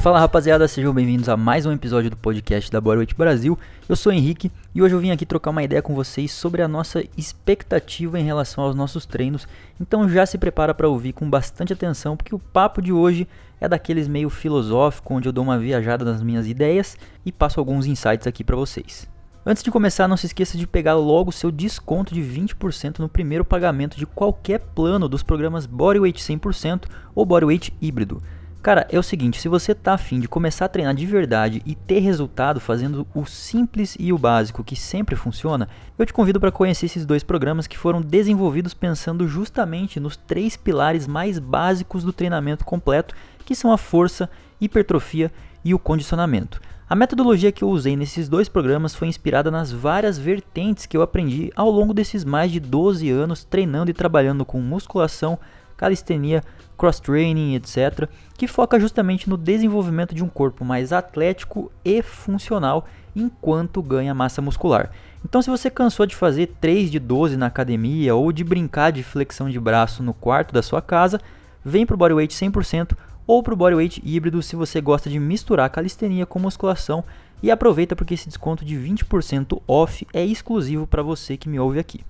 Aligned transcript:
Fala 0.00 0.18
rapaziada, 0.18 0.66
sejam 0.66 0.94
bem-vindos 0.94 1.28
a 1.28 1.36
mais 1.36 1.66
um 1.66 1.72
episódio 1.72 2.08
do 2.08 2.16
podcast 2.16 2.72
da 2.72 2.80
Bodyweight 2.80 3.14
Brasil. 3.14 3.58
Eu 3.86 3.94
sou 3.94 4.10
o 4.10 4.14
Henrique 4.14 4.50
e 4.74 4.80
hoje 4.80 4.94
eu 4.94 4.98
vim 4.98 5.10
aqui 5.10 5.26
trocar 5.26 5.50
uma 5.50 5.62
ideia 5.62 5.82
com 5.82 5.94
vocês 5.94 6.32
sobre 6.32 6.62
a 6.62 6.68
nossa 6.68 7.04
expectativa 7.18 8.18
em 8.18 8.24
relação 8.24 8.64
aos 8.64 8.74
nossos 8.74 9.04
treinos. 9.04 9.46
Então 9.78 10.08
já 10.08 10.24
se 10.24 10.38
prepara 10.38 10.72
para 10.72 10.88
ouvir 10.88 11.12
com 11.12 11.28
bastante 11.28 11.74
atenção, 11.74 12.16
porque 12.16 12.34
o 12.34 12.38
papo 12.38 12.80
de 12.80 12.90
hoje 12.90 13.28
é 13.60 13.68
daqueles 13.68 14.08
meio 14.08 14.30
filosófico, 14.30 15.12
onde 15.12 15.28
eu 15.28 15.32
dou 15.34 15.44
uma 15.44 15.58
viajada 15.58 16.02
nas 16.02 16.22
minhas 16.22 16.46
ideias 16.46 16.96
e 17.26 17.30
passo 17.30 17.60
alguns 17.60 17.84
insights 17.84 18.26
aqui 18.26 18.42
para 18.42 18.56
vocês. 18.56 19.06
Antes 19.44 19.62
de 19.62 19.70
começar, 19.70 20.08
não 20.08 20.16
se 20.16 20.24
esqueça 20.24 20.56
de 20.56 20.66
pegar 20.66 20.94
logo 20.94 21.30
seu 21.30 21.50
desconto 21.50 22.14
de 22.14 22.22
20% 22.22 23.00
no 23.00 23.08
primeiro 23.08 23.44
pagamento 23.44 23.98
de 23.98 24.06
qualquer 24.06 24.60
plano 24.60 25.10
dos 25.10 25.22
programas 25.22 25.66
Bodyweight 25.66 26.22
100% 26.22 26.84
ou 27.14 27.26
Bodyweight 27.26 27.74
híbrido. 27.82 28.22
Cara, 28.62 28.86
é 28.90 28.98
o 28.98 29.02
seguinte, 29.02 29.40
se 29.40 29.48
você 29.48 29.74
tá 29.74 29.94
afim 29.94 30.20
de 30.20 30.28
começar 30.28 30.66
a 30.66 30.68
treinar 30.68 30.94
de 30.94 31.06
verdade 31.06 31.62
e 31.64 31.74
ter 31.74 32.00
resultado 32.00 32.60
fazendo 32.60 33.06
o 33.14 33.24
simples 33.24 33.96
e 33.98 34.12
o 34.12 34.18
básico 34.18 34.62
que 34.62 34.76
sempre 34.76 35.16
funciona, 35.16 35.66
eu 35.98 36.04
te 36.04 36.12
convido 36.12 36.38
para 36.38 36.52
conhecer 36.52 36.84
esses 36.84 37.06
dois 37.06 37.22
programas 37.22 37.66
que 37.66 37.78
foram 37.78 38.02
desenvolvidos 38.02 38.74
pensando 38.74 39.26
justamente 39.26 39.98
nos 39.98 40.14
três 40.14 40.58
pilares 40.58 41.06
mais 41.06 41.38
básicos 41.38 42.04
do 42.04 42.12
treinamento 42.12 42.62
completo, 42.62 43.14
que 43.46 43.54
são 43.54 43.72
a 43.72 43.78
força, 43.78 44.28
hipertrofia 44.60 45.32
e 45.64 45.72
o 45.72 45.78
condicionamento. 45.78 46.60
A 46.86 46.94
metodologia 46.94 47.52
que 47.52 47.64
eu 47.64 47.70
usei 47.70 47.96
nesses 47.96 48.28
dois 48.28 48.48
programas 48.48 48.94
foi 48.94 49.08
inspirada 49.08 49.50
nas 49.50 49.72
várias 49.72 50.18
vertentes 50.18 50.84
que 50.84 50.96
eu 50.96 51.02
aprendi 51.02 51.50
ao 51.56 51.70
longo 51.70 51.94
desses 51.94 52.24
mais 52.24 52.52
de 52.52 52.60
12 52.60 53.08
anos 53.08 53.42
treinando 53.42 53.90
e 53.90 53.94
trabalhando 53.94 54.44
com 54.44 54.60
musculação, 54.60 55.38
calistenia, 55.80 56.44
cross-training, 56.76 57.54
etc., 57.54 58.06
que 58.36 58.46
foca 58.46 58.78
justamente 58.78 59.30
no 59.30 59.38
desenvolvimento 59.38 60.14
de 60.14 60.22
um 60.22 60.28
corpo 60.28 60.62
mais 60.62 60.92
atlético 60.92 61.72
e 61.82 62.02
funcional 62.02 62.86
enquanto 63.16 63.82
ganha 63.82 64.14
massa 64.14 64.42
muscular. 64.42 64.90
Então, 65.24 65.40
se 65.40 65.48
você 65.48 65.70
cansou 65.70 66.04
de 66.04 66.14
fazer 66.14 66.54
3 66.60 66.90
de 66.90 66.98
12 66.98 67.38
na 67.38 67.46
academia 67.46 68.14
ou 68.14 68.30
de 68.30 68.44
brincar 68.44 68.92
de 68.92 69.02
flexão 69.02 69.48
de 69.48 69.58
braço 69.58 70.02
no 70.02 70.12
quarto 70.12 70.52
da 70.52 70.62
sua 70.62 70.82
casa, 70.82 71.18
vem 71.64 71.86
para 71.86 71.94
o 71.94 71.98
Bodyweight 71.98 72.34
100% 72.34 72.94
ou 73.26 73.42
para 73.42 73.54
o 73.54 73.56
Bodyweight 73.56 74.02
híbrido 74.04 74.42
se 74.42 74.54
você 74.54 74.82
gosta 74.82 75.08
de 75.08 75.18
misturar 75.18 75.70
calistenia 75.70 76.26
com 76.26 76.38
musculação 76.38 77.02
e 77.42 77.50
aproveita 77.50 77.96
porque 77.96 78.14
esse 78.14 78.28
desconto 78.28 78.66
de 78.66 78.76
20% 78.76 79.62
off 79.66 80.06
é 80.12 80.24
exclusivo 80.24 80.86
para 80.86 81.02
você 81.02 81.38
que 81.38 81.48
me 81.48 81.58
ouve 81.58 81.78
aqui. 81.78 82.04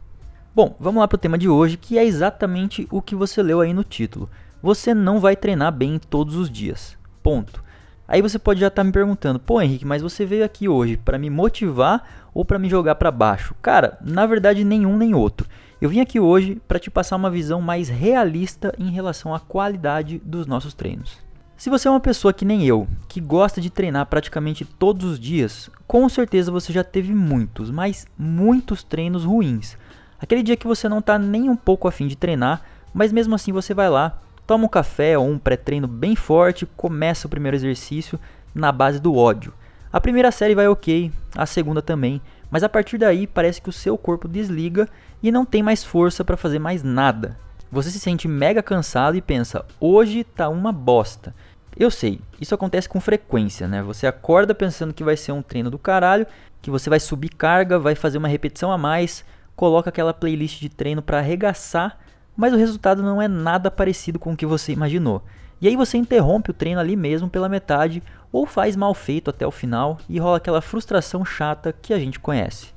Bom, 0.53 0.75
vamos 0.81 0.99
lá 0.99 1.07
para 1.07 1.15
o 1.15 1.19
tema 1.19 1.39
de 1.39 1.49
hoje, 1.49 1.77
que 1.77 1.97
é 1.97 2.05
exatamente 2.05 2.89
o 2.91 3.01
que 3.01 3.15
você 3.15 3.41
leu 3.41 3.61
aí 3.61 3.73
no 3.73 3.85
título. 3.85 4.29
Você 4.61 4.93
não 4.93 5.21
vai 5.21 5.37
treinar 5.37 5.71
bem 5.71 5.97
todos 5.97 6.35
os 6.35 6.51
dias. 6.51 6.99
Ponto. 7.23 7.63
Aí 8.09 8.21
você 8.21 8.37
pode 8.37 8.59
já 8.59 8.67
estar 8.67 8.83
tá 8.83 8.85
me 8.85 8.91
perguntando, 8.91 9.39
pô 9.39 9.63
Henrique, 9.63 9.87
mas 9.87 10.03
você 10.03 10.27
veio 10.27 10.45
aqui 10.45 10.69
hoje 10.69 10.97
para 10.97 11.17
me 11.19 11.31
motivar 11.31 12.29
ou 12.35 12.45
para 12.45 12.59
me 12.59 12.69
jogar 12.69 12.97
para 12.97 13.13
baixo? 13.13 13.55
Cara, 13.63 13.97
na 14.01 14.27
verdade 14.27 14.65
nenhum 14.65 14.97
nem 14.97 15.15
outro. 15.15 15.47
Eu 15.81 15.89
vim 15.89 16.01
aqui 16.01 16.19
hoje 16.19 16.61
para 16.67 16.81
te 16.81 16.91
passar 16.91 17.15
uma 17.15 17.31
visão 17.31 17.61
mais 17.61 17.89
realista 17.89 18.75
em 18.77 18.91
relação 18.91 19.33
à 19.33 19.39
qualidade 19.39 20.21
dos 20.25 20.49
nossos 20.49 20.75
treinos. 20.75 21.19
Se 21.57 21.71
você 21.71 21.87
é 21.87 21.91
uma 21.93 22.01
pessoa 22.01 22.33
que 22.33 22.45
nem 22.45 22.67
eu, 22.67 22.89
que 23.07 23.21
gosta 23.21 23.61
de 23.61 23.71
treinar 23.71 24.07
praticamente 24.07 24.65
todos 24.65 25.13
os 25.13 25.21
dias, 25.21 25.71
com 25.87 26.09
certeza 26.09 26.51
você 26.51 26.73
já 26.73 26.83
teve 26.83 27.15
muitos, 27.15 27.71
mas 27.71 28.09
muitos 28.19 28.83
treinos 28.83 29.25
ruins. 29.25 29.77
Aquele 30.21 30.43
dia 30.43 30.57
que 30.57 30.67
você 30.67 30.89
não 30.89 30.99
está 30.99 31.19
nem 31.19 31.49
um 31.49 31.57
pouco 31.57 31.89
afim 31.89 32.07
de 32.07 32.17
treinar, 32.17 32.63
mas 32.93 33.13
mesmo 33.13 33.35
assim 33.35 33.53
você 33.53 33.73
vai 33.73 33.89
lá, 33.89 34.19
toma 34.47 34.65
um 34.65 34.69
café 34.69 35.17
ou 35.17 35.29
um 35.29 35.39
pré-treino 35.39 35.87
bem 35.87 36.15
forte, 36.15 36.67
começa 36.77 37.27
o 37.27 37.31
primeiro 37.31 37.57
exercício 37.57 38.19
na 38.55 38.71
base 38.71 39.01
do 39.01 39.15
ódio. 39.15 39.53
A 39.93 40.01
primeira 40.01 40.31
série 40.31 40.55
vai 40.55 40.69
ok, 40.69 41.11
a 41.35 41.47
segunda 41.47 41.81
também, 41.81 42.21
mas 42.51 42.63
a 42.63 42.69
partir 42.69 42.99
daí 42.99 43.27
parece 43.27 43.63
que 43.63 43.69
o 43.69 43.73
seu 43.73 43.97
corpo 43.97 44.29
desliga 44.29 44.89
e 45.23 45.33
não 45.33 45.45
tem 45.45 45.63
mais 45.63 45.83
força 45.83 46.25
para 46.25 46.37
fazer 46.37 46.59
mais 46.59 46.83
nada. 46.83 47.39
Você 47.73 47.91
se 47.91 48.01
sente 48.01 48.27
mega 48.27 48.63
cansado 48.63 49.17
e 49.17 49.23
pensa: 49.23 49.65
hoje 49.79 50.25
tá 50.25 50.49
uma 50.49 50.73
bosta. 50.73 51.35
Eu 51.77 51.91
sei, 51.91 52.21
isso 52.41 52.55
acontece 52.55 52.89
com 52.89 53.01
frequência, 53.01 53.69
né? 53.69 53.81
Você 53.83 54.07
acorda 54.07 54.55
pensando 54.55 54.93
que 54.93 55.05
vai 55.05 55.17
ser 55.17 55.33
um 55.33 55.43
treino 55.43 55.71
do 55.71 55.79
caralho, 55.79 56.27
que 56.61 56.71
você 56.71 56.91
vai 56.91 56.99
subir 56.99 57.29
carga, 57.29 57.79
vai 57.79 57.95
fazer 57.95 58.19
uma 58.19 58.27
repetição 58.27 58.73
a 58.73 58.79
mais, 58.79 59.25
coloca 59.61 59.91
aquela 59.91 60.15
playlist 60.15 60.59
de 60.59 60.71
treino 60.71 61.03
para 61.03 61.19
arregaçar, 61.19 61.99
mas 62.35 62.51
o 62.55 62.57
resultado 62.57 63.03
não 63.03 63.21
é 63.21 63.29
nada 63.29 63.71
parecido 63.71 64.19
com 64.19 64.33
o 64.33 64.37
que 64.37 64.47
você 64.47 64.73
imaginou. 64.73 65.23
E 65.61 65.69
aí 65.69 65.77
você 65.77 65.99
interrompe 65.99 66.51
o 66.51 66.55
treino 66.55 66.81
ali 66.81 66.97
mesmo 66.97 67.29
pela 67.29 67.47
metade 67.47 68.03
ou 68.33 68.47
faz 68.47 68.75
mal 68.75 68.95
feito 68.95 69.29
até 69.29 69.47
o 69.47 69.51
final 69.51 69.99
e 70.09 70.19
rola 70.19 70.39
aquela 70.39 70.63
frustração 70.63 71.27
chata 71.27 71.75
que 71.75 71.93
a 71.93 71.99
gente 71.99 72.19
conhece. 72.19 72.69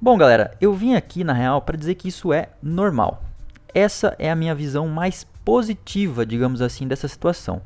Bom, 0.00 0.16
galera, 0.16 0.56
eu 0.60 0.72
vim 0.72 0.94
aqui 0.94 1.24
na 1.24 1.32
real 1.32 1.60
para 1.60 1.76
dizer 1.76 1.96
que 1.96 2.06
isso 2.06 2.32
é 2.32 2.50
normal. 2.62 3.20
Essa 3.74 4.14
é 4.16 4.30
a 4.30 4.36
minha 4.36 4.54
visão 4.54 4.86
mais 4.86 5.26
positiva, 5.44 6.24
digamos 6.24 6.62
assim, 6.62 6.86
dessa 6.86 7.08
situação. 7.08 7.62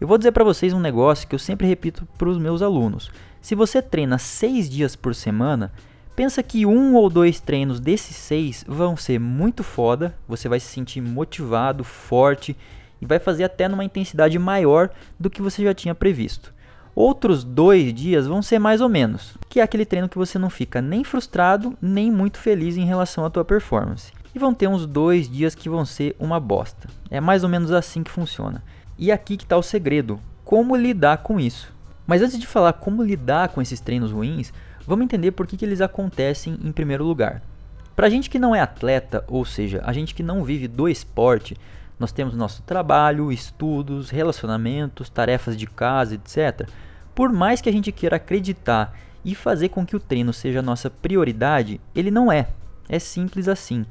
Eu 0.00 0.08
vou 0.08 0.16
dizer 0.16 0.32
para 0.32 0.44
vocês 0.44 0.72
um 0.72 0.80
negócio 0.80 1.28
que 1.28 1.34
eu 1.34 1.38
sempre 1.38 1.66
repito 1.66 2.08
para 2.16 2.30
os 2.30 2.38
meus 2.38 2.62
alunos. 2.62 3.10
Se 3.42 3.54
você 3.54 3.82
treina 3.82 4.16
6 4.16 4.70
dias 4.70 4.96
por 4.96 5.14
semana, 5.14 5.70
Pensa 6.16 6.44
que 6.44 6.64
um 6.64 6.94
ou 6.94 7.10
dois 7.10 7.40
treinos 7.40 7.80
desses 7.80 8.14
seis 8.14 8.64
vão 8.68 8.96
ser 8.96 9.18
muito 9.18 9.64
foda, 9.64 10.14
você 10.28 10.48
vai 10.48 10.60
se 10.60 10.68
sentir 10.68 11.00
motivado, 11.00 11.82
forte 11.82 12.56
e 13.02 13.06
vai 13.06 13.18
fazer 13.18 13.42
até 13.42 13.66
numa 13.66 13.84
intensidade 13.84 14.38
maior 14.38 14.90
do 15.18 15.28
que 15.28 15.42
você 15.42 15.64
já 15.64 15.74
tinha 15.74 15.94
previsto. 15.94 16.54
Outros 16.94 17.42
dois 17.42 17.92
dias 17.92 18.28
vão 18.28 18.40
ser 18.40 18.60
mais 18.60 18.80
ou 18.80 18.88
menos, 18.88 19.36
que 19.48 19.58
é 19.58 19.62
aquele 19.64 19.84
treino 19.84 20.08
que 20.08 20.16
você 20.16 20.38
não 20.38 20.48
fica 20.48 20.80
nem 20.80 21.02
frustrado 21.02 21.76
nem 21.82 22.12
muito 22.12 22.38
feliz 22.38 22.76
em 22.76 22.84
relação 22.84 23.24
à 23.24 23.30
tua 23.30 23.44
performance. 23.44 24.12
E 24.32 24.38
vão 24.38 24.54
ter 24.54 24.68
uns 24.68 24.86
dois 24.86 25.28
dias 25.28 25.56
que 25.56 25.68
vão 25.68 25.84
ser 25.84 26.14
uma 26.20 26.38
bosta. 26.38 26.88
É 27.10 27.20
mais 27.20 27.42
ou 27.42 27.48
menos 27.48 27.72
assim 27.72 28.04
que 28.04 28.10
funciona. 28.10 28.62
E 28.96 29.10
aqui 29.10 29.36
que 29.36 29.42
está 29.42 29.56
o 29.56 29.62
segredo: 29.62 30.20
como 30.44 30.76
lidar 30.76 31.18
com 31.18 31.40
isso. 31.40 31.72
Mas 32.06 32.22
antes 32.22 32.38
de 32.38 32.46
falar 32.46 32.74
como 32.74 33.02
lidar 33.02 33.48
com 33.48 33.60
esses 33.62 33.80
treinos 33.80 34.12
ruins, 34.12 34.52
Vamos 34.86 35.04
entender 35.04 35.32
por 35.32 35.46
que, 35.46 35.56
que 35.56 35.64
eles 35.64 35.80
acontecem 35.80 36.58
em 36.62 36.72
primeiro 36.72 37.04
lugar. 37.04 37.42
Para 37.96 38.06
a 38.06 38.10
gente 38.10 38.28
que 38.28 38.38
não 38.38 38.54
é 38.54 38.60
atleta, 38.60 39.24
ou 39.28 39.44
seja, 39.44 39.80
a 39.84 39.92
gente 39.92 40.14
que 40.14 40.22
não 40.22 40.44
vive 40.44 40.68
do 40.68 40.88
esporte, 40.88 41.56
nós 41.98 42.12
temos 42.12 42.34
nosso 42.34 42.62
trabalho, 42.62 43.32
estudos, 43.32 44.10
relacionamentos, 44.10 45.08
tarefas 45.08 45.56
de 45.56 45.66
casa, 45.66 46.16
etc. 46.16 46.68
Por 47.14 47.32
mais 47.32 47.60
que 47.60 47.68
a 47.68 47.72
gente 47.72 47.92
queira 47.92 48.16
acreditar 48.16 48.94
e 49.24 49.34
fazer 49.34 49.70
com 49.70 49.86
que 49.86 49.96
o 49.96 50.00
treino 50.00 50.32
seja 50.32 50.58
a 50.58 50.62
nossa 50.62 50.90
prioridade, 50.90 51.80
ele 51.94 52.10
não 52.10 52.30
é. 52.30 52.48
É 52.88 52.98
simples 52.98 53.48
assim. 53.48 53.86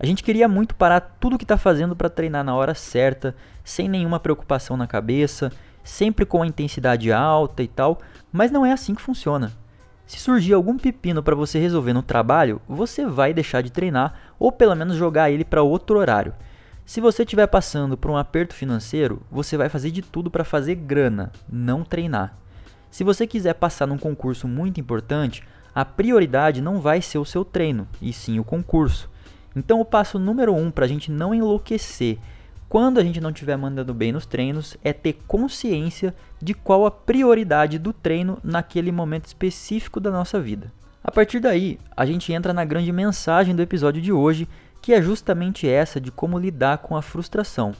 A 0.00 0.06
gente 0.06 0.22
queria 0.22 0.48
muito 0.48 0.74
parar 0.74 1.00
tudo 1.00 1.34
o 1.34 1.38
que 1.38 1.44
está 1.44 1.58
fazendo 1.58 1.96
para 1.96 2.08
treinar 2.08 2.44
na 2.44 2.54
hora 2.54 2.74
certa, 2.74 3.34
sem 3.64 3.88
nenhuma 3.88 4.20
preocupação 4.20 4.76
na 4.76 4.86
cabeça, 4.86 5.52
sempre 5.82 6.24
com 6.24 6.42
a 6.42 6.46
intensidade 6.46 7.12
alta 7.12 7.62
e 7.62 7.68
tal, 7.68 7.98
mas 8.32 8.50
não 8.50 8.64
é 8.64 8.72
assim 8.72 8.94
que 8.94 9.02
funciona. 9.02 9.52
Se 10.08 10.18
surgir 10.18 10.54
algum 10.54 10.78
pepino 10.78 11.22
para 11.22 11.34
você 11.34 11.58
resolver 11.58 11.92
no 11.92 12.02
trabalho, 12.02 12.62
você 12.66 13.04
vai 13.04 13.34
deixar 13.34 13.60
de 13.60 13.70
treinar 13.70 14.32
ou 14.38 14.50
pelo 14.50 14.74
menos 14.74 14.96
jogar 14.96 15.30
ele 15.30 15.44
para 15.44 15.62
outro 15.62 15.98
horário. 15.98 16.32
Se 16.86 16.98
você 16.98 17.24
estiver 17.24 17.46
passando 17.46 17.94
por 17.94 18.10
um 18.10 18.16
aperto 18.16 18.54
financeiro, 18.54 19.20
você 19.30 19.54
vai 19.54 19.68
fazer 19.68 19.90
de 19.90 20.00
tudo 20.00 20.30
para 20.30 20.44
fazer 20.44 20.76
grana, 20.76 21.30
não 21.46 21.84
treinar. 21.84 22.34
Se 22.90 23.04
você 23.04 23.26
quiser 23.26 23.52
passar 23.52 23.86
num 23.86 23.98
concurso 23.98 24.48
muito 24.48 24.80
importante, 24.80 25.44
a 25.74 25.84
prioridade 25.84 26.62
não 26.62 26.80
vai 26.80 27.02
ser 27.02 27.18
o 27.18 27.24
seu 27.26 27.44
treino, 27.44 27.86
e 28.00 28.10
sim 28.10 28.40
o 28.40 28.44
concurso. 28.44 29.10
Então, 29.54 29.78
o 29.78 29.84
passo 29.84 30.18
número 30.18 30.54
um 30.54 30.70
para 30.70 30.86
a 30.86 30.88
gente 30.88 31.10
não 31.10 31.34
enlouquecer 31.34 32.16
quando 32.68 32.98
a 32.98 33.02
gente 33.02 33.20
não 33.20 33.30
estiver 33.30 33.56
mandando 33.56 33.94
bem 33.94 34.12
nos 34.12 34.26
treinos, 34.26 34.76
é 34.84 34.92
ter 34.92 35.14
consciência 35.26 36.14
de 36.40 36.52
qual 36.52 36.84
a 36.84 36.90
prioridade 36.90 37.78
do 37.78 37.92
treino 37.92 38.38
naquele 38.44 38.92
momento 38.92 39.24
específico 39.24 39.98
da 39.98 40.10
nossa 40.10 40.38
vida. 40.38 40.70
A 41.02 41.10
partir 41.10 41.40
daí, 41.40 41.78
a 41.96 42.04
gente 42.04 42.30
entra 42.30 42.52
na 42.52 42.66
grande 42.66 42.92
mensagem 42.92 43.56
do 43.56 43.62
episódio 43.62 44.02
de 44.02 44.12
hoje, 44.12 44.46
que 44.82 44.92
é 44.92 45.00
justamente 45.00 45.66
essa 45.66 45.98
de 45.98 46.10
como 46.10 46.38
lidar 46.38 46.78
com 46.78 46.94
a 46.94 47.00
frustração. 47.00 47.72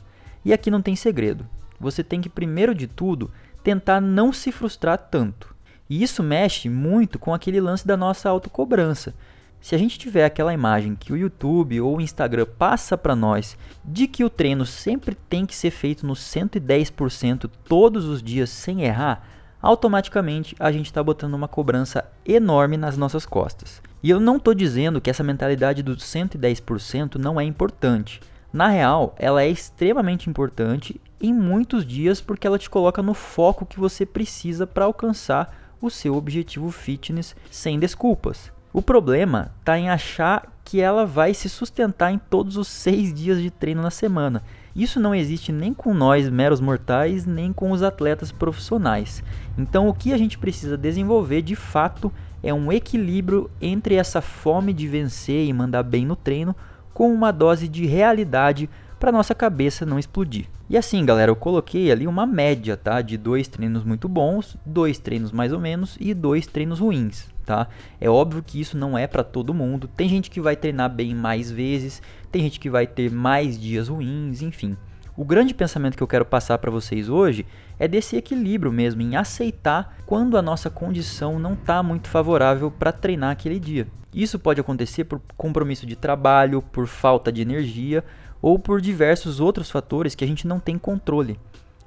E 0.42 0.54
aqui 0.54 0.70
não 0.70 0.80
tem 0.80 0.96
segredo. 0.96 1.46
Você 1.78 2.02
tem 2.02 2.22
que, 2.22 2.30
primeiro 2.30 2.74
de 2.74 2.86
tudo, 2.86 3.30
tentar 3.62 4.00
não 4.00 4.32
se 4.32 4.50
frustrar 4.50 4.96
tanto. 4.96 5.54
E 5.90 6.02
isso 6.02 6.22
mexe 6.22 6.70
muito 6.70 7.18
com 7.18 7.34
aquele 7.34 7.60
lance 7.60 7.86
da 7.86 7.96
nossa 7.96 8.30
autocobrança. 8.30 9.14
Se 9.60 9.74
a 9.74 9.78
gente 9.78 9.98
tiver 9.98 10.24
aquela 10.24 10.54
imagem 10.54 10.94
que 10.94 11.12
o 11.12 11.16
YouTube 11.16 11.80
ou 11.80 11.96
o 11.96 12.00
Instagram 12.00 12.46
passa 12.58 12.96
para 12.96 13.16
nós 13.16 13.56
de 13.84 14.06
que 14.06 14.24
o 14.24 14.30
treino 14.30 14.64
sempre 14.64 15.16
tem 15.28 15.44
que 15.44 15.54
ser 15.54 15.70
feito 15.70 16.06
no 16.06 16.14
110% 16.14 17.50
todos 17.64 18.04
os 18.04 18.22
dias 18.22 18.50
sem 18.50 18.82
errar, 18.82 19.26
automaticamente 19.60 20.54
a 20.58 20.70
gente 20.70 20.86
está 20.86 21.02
botando 21.02 21.34
uma 21.34 21.48
cobrança 21.48 22.08
enorme 22.24 22.76
nas 22.76 22.96
nossas 22.96 23.26
costas. 23.26 23.82
E 24.02 24.08
eu 24.10 24.20
não 24.20 24.36
estou 24.36 24.54
dizendo 24.54 25.00
que 25.00 25.10
essa 25.10 25.24
mentalidade 25.24 25.82
do 25.82 25.96
110% 25.96 27.16
não 27.16 27.40
é 27.40 27.44
importante. 27.44 28.20
Na 28.52 28.68
real, 28.68 29.14
ela 29.18 29.42
é 29.42 29.48
extremamente 29.48 30.30
importante 30.30 31.00
em 31.20 31.34
muitos 31.34 31.84
dias 31.84 32.20
porque 32.20 32.46
ela 32.46 32.58
te 32.58 32.70
coloca 32.70 33.02
no 33.02 33.12
foco 33.12 33.66
que 33.66 33.80
você 33.80 34.06
precisa 34.06 34.66
para 34.66 34.84
alcançar 34.84 35.74
o 35.80 35.90
seu 35.90 36.14
objetivo 36.14 36.70
fitness 36.70 37.36
sem 37.50 37.78
desculpas. 37.78 38.52
O 38.72 38.82
problema 38.82 39.50
está 39.60 39.78
em 39.78 39.88
achar 39.88 40.52
que 40.62 40.80
ela 40.80 41.06
vai 41.06 41.32
se 41.32 41.48
sustentar 41.48 42.12
em 42.12 42.18
todos 42.18 42.58
os 42.58 42.68
seis 42.68 43.14
dias 43.14 43.40
de 43.40 43.50
treino 43.50 43.80
na 43.80 43.90
semana. 43.90 44.42
Isso 44.76 45.00
não 45.00 45.14
existe 45.14 45.50
nem 45.50 45.72
com 45.72 45.94
nós, 45.94 46.28
meros 46.28 46.60
mortais, 46.60 47.24
nem 47.24 47.52
com 47.52 47.70
os 47.70 47.82
atletas 47.82 48.30
profissionais. 48.30 49.24
Então, 49.56 49.88
o 49.88 49.94
que 49.94 50.12
a 50.12 50.18
gente 50.18 50.36
precisa 50.36 50.76
desenvolver 50.76 51.40
de 51.40 51.56
fato 51.56 52.12
é 52.42 52.52
um 52.52 52.70
equilíbrio 52.70 53.50
entre 53.60 53.94
essa 53.94 54.20
fome 54.20 54.74
de 54.74 54.86
vencer 54.86 55.46
e 55.46 55.52
mandar 55.52 55.82
bem 55.82 56.04
no 56.04 56.14
treino 56.14 56.54
com 56.92 57.12
uma 57.12 57.32
dose 57.32 57.66
de 57.66 57.86
realidade 57.86 58.68
para 59.00 59.10
nossa 59.10 59.34
cabeça 59.34 59.86
não 59.86 59.98
explodir. 59.98 60.46
E 60.70 60.76
assim, 60.76 61.02
galera, 61.02 61.30
eu 61.30 61.36
coloquei 61.36 61.90
ali 61.90 62.06
uma 62.06 62.26
média, 62.26 62.76
tá? 62.76 63.00
De 63.00 63.16
dois 63.16 63.48
treinos 63.48 63.84
muito 63.84 64.06
bons, 64.06 64.54
dois 64.66 64.98
treinos 64.98 65.32
mais 65.32 65.50
ou 65.50 65.58
menos 65.58 65.96
e 65.98 66.12
dois 66.12 66.46
treinos 66.46 66.78
ruins, 66.78 67.26
tá? 67.46 67.68
É 67.98 68.10
óbvio 68.10 68.42
que 68.46 68.60
isso 68.60 68.76
não 68.76 68.96
é 68.96 69.06
para 69.06 69.24
todo 69.24 69.54
mundo. 69.54 69.88
Tem 69.88 70.06
gente 70.06 70.30
que 70.30 70.42
vai 70.42 70.56
treinar 70.56 70.90
bem 70.90 71.14
mais 71.14 71.50
vezes, 71.50 72.02
tem 72.30 72.42
gente 72.42 72.60
que 72.60 72.68
vai 72.68 72.86
ter 72.86 73.10
mais 73.10 73.58
dias 73.58 73.88
ruins, 73.88 74.42
enfim. 74.42 74.76
O 75.16 75.24
grande 75.24 75.54
pensamento 75.54 75.96
que 75.96 76.02
eu 76.02 76.06
quero 76.06 76.26
passar 76.26 76.58
para 76.58 76.70
vocês 76.70 77.08
hoje 77.08 77.46
é 77.78 77.88
desse 77.88 78.16
equilíbrio 78.16 78.70
mesmo, 78.70 79.00
em 79.00 79.16
aceitar 79.16 79.96
quando 80.04 80.36
a 80.36 80.42
nossa 80.42 80.68
condição 80.68 81.38
não 81.38 81.54
está 81.54 81.82
muito 81.82 82.08
favorável 82.08 82.70
para 82.70 82.92
treinar 82.92 83.30
aquele 83.30 83.58
dia. 83.58 83.88
Isso 84.12 84.38
pode 84.38 84.60
acontecer 84.60 85.04
por 85.04 85.20
compromisso 85.34 85.86
de 85.86 85.96
trabalho, 85.96 86.60
por 86.60 86.86
falta 86.86 87.32
de 87.32 87.40
energia 87.40 88.04
ou 88.40 88.58
por 88.58 88.80
diversos 88.80 89.40
outros 89.40 89.70
fatores 89.70 90.14
que 90.14 90.24
a 90.24 90.28
gente 90.28 90.46
não 90.46 90.60
tem 90.60 90.78
controle. 90.78 91.38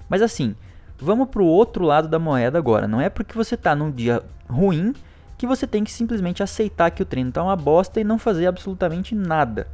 Mas 0.10 0.22
assim, 0.22 0.56
vamos 1.00 1.30
para 1.30 1.42
o 1.42 1.46
outro 1.46 1.84
lado 1.84 2.08
da 2.08 2.20
moeda 2.20 2.58
agora. 2.58 2.88
Não 2.88 3.02
é 3.02 3.10
porque 3.10 3.36
você 3.36 3.56
está 3.56 3.76
num 3.76 3.92
dia 3.92 4.22
ruim 4.50 4.94
que 5.38 5.48
você 5.48 5.66
tem 5.66 5.84
que 5.84 5.92
simplesmente 5.92 6.44
aceitar 6.44 6.92
que 6.92 7.02
o 7.02 7.06
treino 7.06 7.30
está 7.30 7.42
uma 7.42 7.56
bosta 7.56 8.00
e 8.00 8.04
não 8.04 8.20
fazer 8.20 8.46
absolutamente 8.46 9.16
nada. 9.16 9.68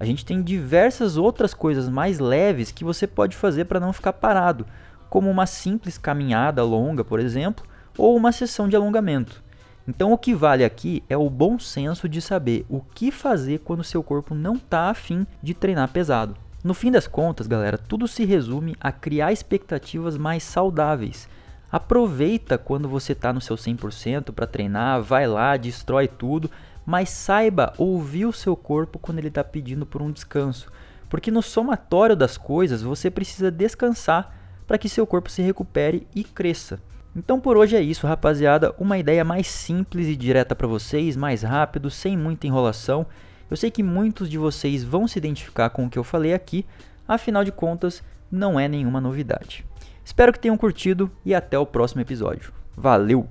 A 0.00 0.04
gente 0.04 0.24
tem 0.24 0.42
diversas 0.42 1.16
outras 1.16 1.54
coisas 1.54 1.88
mais 1.88 2.18
leves 2.18 2.72
que 2.72 2.82
você 2.82 3.06
pode 3.06 3.36
fazer 3.36 3.66
para 3.66 3.78
não 3.78 3.92
ficar 3.92 4.12
parado, 4.14 4.66
como 5.08 5.30
uma 5.30 5.46
simples 5.46 5.96
caminhada 5.96 6.64
longa, 6.64 7.04
por 7.04 7.20
exemplo, 7.20 7.64
ou 7.96 8.16
uma 8.16 8.32
sessão 8.32 8.68
de 8.68 8.74
alongamento. 8.74 9.44
Então 9.86 10.12
o 10.12 10.18
que 10.18 10.34
vale 10.34 10.64
aqui 10.64 11.02
é 11.08 11.16
o 11.16 11.28
bom 11.28 11.58
senso 11.58 12.08
de 12.08 12.20
saber 12.20 12.64
o 12.68 12.80
que 12.80 13.10
fazer 13.10 13.58
quando 13.60 13.82
seu 13.82 14.02
corpo 14.02 14.34
não 14.34 14.54
está 14.54 14.90
afim 14.90 15.26
de 15.42 15.54
treinar 15.54 15.88
pesado. 15.88 16.36
No 16.62 16.74
fim 16.74 16.92
das 16.92 17.08
contas, 17.08 17.48
galera, 17.48 17.76
tudo 17.76 18.06
se 18.06 18.24
resume 18.24 18.76
a 18.80 18.92
criar 18.92 19.32
expectativas 19.32 20.16
mais 20.16 20.44
saudáveis. 20.44 21.28
Aproveita 21.70 22.56
quando 22.56 22.88
você 22.88 23.12
está 23.12 23.32
no 23.32 23.40
seu 23.40 23.56
100% 23.56 24.30
para 24.30 24.46
treinar, 24.46 25.02
vai 25.02 25.26
lá, 25.26 25.56
destrói 25.56 26.06
tudo, 26.06 26.48
mas 26.86 27.10
saiba 27.10 27.72
ouvir 27.76 28.26
o 28.26 28.32
seu 28.32 28.54
corpo 28.54 28.98
quando 28.98 29.18
ele 29.18 29.28
está 29.28 29.42
pedindo 29.42 29.84
por 29.84 30.00
um 30.00 30.12
descanso. 30.12 30.70
Porque 31.08 31.30
no 31.30 31.42
somatório 31.42 32.14
das 32.14 32.36
coisas 32.36 32.82
você 32.82 33.10
precisa 33.10 33.50
descansar 33.50 34.36
para 34.66 34.78
que 34.78 34.88
seu 34.88 35.06
corpo 35.06 35.30
se 35.30 35.42
recupere 35.42 36.06
e 36.14 36.22
cresça. 36.22 36.78
Então 37.14 37.38
por 37.38 37.56
hoje 37.56 37.76
é 37.76 37.80
isso, 37.80 38.06
rapaziada. 38.06 38.74
Uma 38.78 38.98
ideia 38.98 39.22
mais 39.24 39.46
simples 39.46 40.06
e 40.08 40.16
direta 40.16 40.56
para 40.56 40.66
vocês, 40.66 41.16
mais 41.16 41.42
rápido, 41.42 41.90
sem 41.90 42.16
muita 42.16 42.46
enrolação. 42.46 43.06
Eu 43.50 43.56
sei 43.56 43.70
que 43.70 43.82
muitos 43.82 44.30
de 44.30 44.38
vocês 44.38 44.82
vão 44.82 45.06
se 45.06 45.18
identificar 45.18 45.68
com 45.70 45.84
o 45.84 45.90
que 45.90 45.98
eu 45.98 46.04
falei 46.04 46.32
aqui, 46.32 46.64
afinal 47.06 47.44
de 47.44 47.52
contas, 47.52 48.02
não 48.30 48.58
é 48.58 48.66
nenhuma 48.66 49.00
novidade. 49.00 49.64
Espero 50.02 50.32
que 50.32 50.40
tenham 50.40 50.56
curtido 50.56 51.10
e 51.24 51.34
até 51.34 51.58
o 51.58 51.66
próximo 51.66 52.00
episódio. 52.00 52.52
Valeu! 52.74 53.28